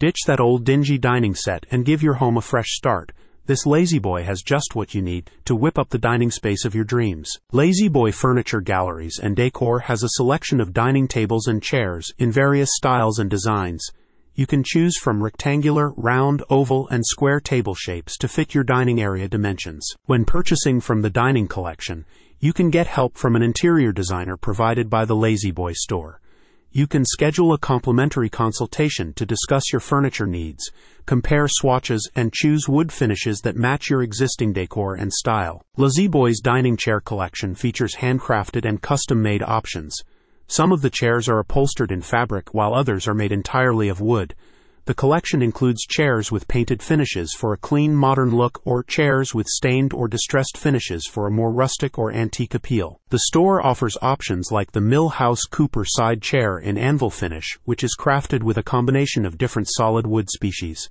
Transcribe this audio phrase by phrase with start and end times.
[0.00, 3.10] Ditch that old dingy dining set and give your home a fresh start.
[3.46, 6.84] This La-Z-Boy has just what you need to whip up the dining space of your
[6.84, 7.32] dreams.
[7.50, 12.70] La-Z-Boy Furniture Galleries and Decor has a selection of dining tables and chairs in various
[12.74, 13.90] styles and designs.
[14.36, 19.00] You can choose from rectangular, round, oval, and square table shapes to fit your dining
[19.00, 19.84] area dimensions.
[20.06, 22.04] When purchasing from the dining collection,
[22.38, 26.20] you can get help from an interior designer provided by the La-Z-Boy store.
[26.78, 30.70] You can schedule a complimentary consultation to discuss your furniture needs,
[31.06, 35.64] compare swatches, and choose wood finishes that match your existing decor and style.
[35.76, 39.96] La-Z-Boy's dining chair collection features handcrafted and custom made options.
[40.46, 44.36] Some of the chairs are upholstered in fabric while others are made entirely of wood.
[44.88, 49.46] The collection includes chairs with painted finishes for a clean modern look or chairs with
[49.46, 52.98] stained or distressed finishes for a more rustic or antique appeal.
[53.10, 57.98] The store offers options like the Millhouse Cooper side chair in anvil finish, which is
[58.00, 60.88] crafted with a combination of different solid wood species.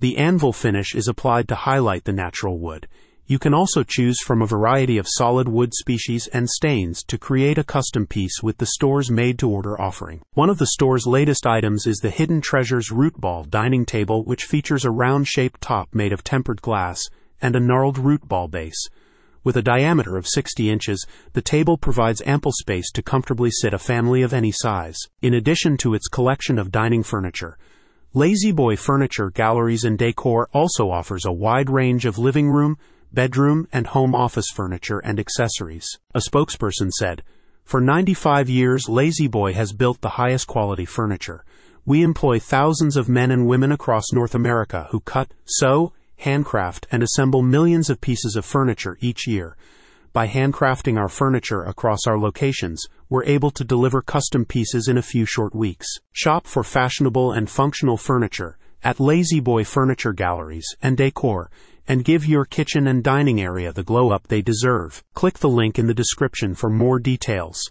[0.00, 2.86] The anvil finish is applied to highlight the natural wood.
[3.32, 7.56] You can also choose from a variety of solid wood species and stains to create
[7.56, 10.20] a custom piece with the store's made to order offering.
[10.34, 14.44] One of the store's latest items is the Hidden Treasures Root Ball dining table, which
[14.44, 17.08] features a round shaped top made of tempered glass
[17.40, 18.86] and a gnarled root ball base.
[19.42, 23.78] With a diameter of 60 inches, the table provides ample space to comfortably sit a
[23.78, 24.98] family of any size.
[25.22, 27.56] In addition to its collection of dining furniture,
[28.12, 32.76] La-Z-Boy Furniture Galleries and Decor also offers a wide range of living room,
[33.12, 35.86] bedroom, and home office furniture and accessories.
[36.14, 37.22] A spokesperson said,
[37.64, 41.44] For 95 years, La-Z-Boy has built the highest quality furniture.
[41.84, 47.02] We employ thousands of men and women across North America who cut, sew, handcraft, and
[47.02, 49.56] assemble millions of pieces of furniture each year.
[50.12, 55.02] By handcrafting our furniture across our locations, we're able to deliver custom pieces in a
[55.02, 55.86] few short weeks.
[56.12, 61.50] Shop for fashionable and functional furniture at La-Z-Boy Furniture Galleries and Decor
[61.86, 65.02] and give your kitchen and dining area the glow up they deserve.
[65.14, 67.70] Click the link in the description for more details.